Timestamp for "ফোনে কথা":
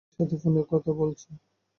0.41-0.91